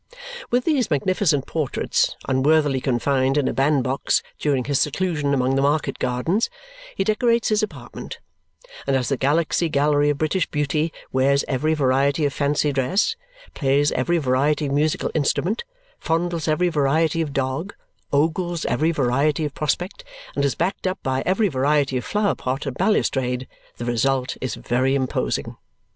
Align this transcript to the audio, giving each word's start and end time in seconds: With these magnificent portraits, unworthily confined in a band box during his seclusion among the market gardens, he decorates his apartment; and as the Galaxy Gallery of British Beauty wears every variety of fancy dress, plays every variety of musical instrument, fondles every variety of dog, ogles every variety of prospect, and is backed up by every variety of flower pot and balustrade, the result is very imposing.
With 0.49 0.65
these 0.65 0.89
magnificent 0.89 1.45
portraits, 1.45 2.15
unworthily 2.27 2.81
confined 2.81 3.37
in 3.37 3.47
a 3.47 3.53
band 3.53 3.83
box 3.83 4.23
during 4.39 4.63
his 4.63 4.81
seclusion 4.81 5.31
among 5.31 5.53
the 5.53 5.61
market 5.61 5.99
gardens, 5.99 6.49
he 6.95 7.03
decorates 7.03 7.49
his 7.49 7.61
apartment; 7.61 8.17
and 8.87 8.95
as 8.95 9.09
the 9.09 9.15
Galaxy 9.17 9.69
Gallery 9.69 10.09
of 10.09 10.17
British 10.17 10.47
Beauty 10.49 10.91
wears 11.11 11.45
every 11.47 11.75
variety 11.75 12.25
of 12.25 12.33
fancy 12.33 12.71
dress, 12.73 13.15
plays 13.53 13.91
every 13.91 14.17
variety 14.17 14.65
of 14.65 14.71
musical 14.73 15.11
instrument, 15.13 15.65
fondles 15.99 16.47
every 16.47 16.69
variety 16.69 17.21
of 17.21 17.31
dog, 17.31 17.75
ogles 18.11 18.65
every 18.65 18.89
variety 18.91 19.45
of 19.45 19.53
prospect, 19.53 20.03
and 20.35 20.43
is 20.43 20.55
backed 20.55 20.87
up 20.87 20.97
by 21.03 21.21
every 21.27 21.47
variety 21.47 21.95
of 21.95 22.03
flower 22.03 22.33
pot 22.33 22.65
and 22.65 22.75
balustrade, 22.75 23.47
the 23.77 23.85
result 23.85 24.35
is 24.41 24.55
very 24.55 24.95
imposing. 24.95 25.57